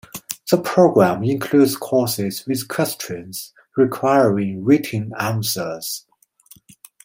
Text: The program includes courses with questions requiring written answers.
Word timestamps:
The 0.49 0.57
program 0.59 1.23
includes 1.23 1.77
courses 1.77 2.43
with 2.47 2.67
questions 2.67 3.53
requiring 3.77 4.63
written 4.63 5.11
answers. 5.19 6.07